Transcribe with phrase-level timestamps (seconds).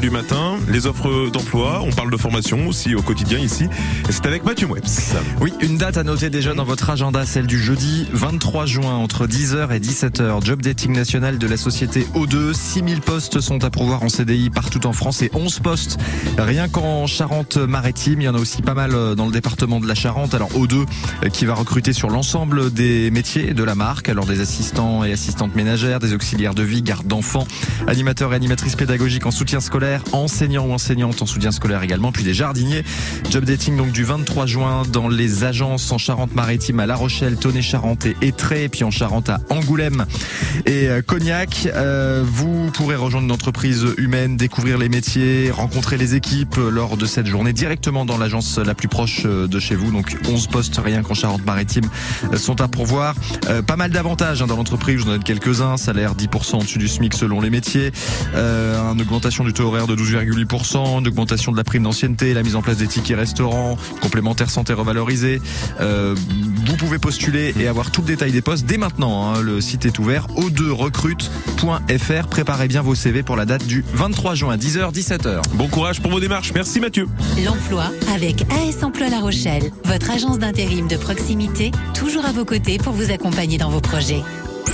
[0.00, 3.66] Du matin, les offres d'emploi, on parle de formation aussi au quotidien ici.
[4.10, 4.68] C'est avec Mathieu.
[5.40, 9.26] Oui, une date à noter déjà dans votre agenda, celle du jeudi 23 juin entre
[9.26, 10.44] 10h et 17h.
[10.44, 12.52] Job dating national de la société O2.
[12.52, 15.98] 6000 postes sont à pourvoir en CDI partout en France et 11 postes
[16.38, 18.20] rien qu'en Charente-Maritime.
[18.20, 20.32] Il y en a aussi pas mal euh, dans le département de la Charente.
[20.32, 20.86] Alors O2
[21.24, 24.08] euh, qui va recruter sur l'ensemble des métiers de la marque.
[24.08, 27.48] Alors des assistants et assistantes ménagères, des auxiliaires de vie, garde d'enfants,
[27.88, 29.71] animateurs et animatrices pédagogiques en soutien scolaire
[30.12, 32.84] enseignants ou enseignantes en soutien scolaire également, puis des jardiniers.
[33.30, 38.06] Job dating donc du 23 juin dans les agences en Charente-Maritime à La Rochelle, Tonnet-Charente
[38.06, 40.04] et Étré, puis en Charente à Angoulême
[40.66, 41.68] et euh, Cognac.
[41.74, 47.06] Euh, vous pourrez rejoindre une entreprise humaine, découvrir les métiers, rencontrer les équipes lors de
[47.06, 49.90] cette journée directement dans l'agence la plus proche euh, de chez vous.
[49.90, 51.88] Donc 11 postes rien qu'en Charente-Maritime
[52.36, 53.14] sont à pourvoir.
[53.66, 55.76] pas mal d'avantages hein, dans l'entreprise, vous en donne quelques-uns.
[55.76, 57.90] Salaire 10% au-dessus du SMIC selon les métiers.
[58.34, 62.56] une augmentation du taux horaire de 12,8%, une augmentation de la prime d'ancienneté, la mise
[62.56, 65.40] en place des tickets restaurants, complémentaires santé revalorisés.
[65.80, 66.16] Euh,
[66.66, 69.32] vous pouvez postuler et avoir tout le détail des postes dès maintenant.
[69.32, 69.40] Hein.
[69.40, 72.28] Le site est ouvert o2recrute.fr.
[72.28, 75.42] Préparez bien vos CV pour la date du 23 juin, 10h, 17h.
[75.54, 76.52] Bon courage pour vos démarches.
[76.54, 77.06] Merci Mathieu.
[77.44, 82.78] L'emploi avec AS Emploi La Rochelle, votre agence d'intérim de proximité, toujours à vos côtés
[82.78, 84.22] pour vous accompagner dans vos projets.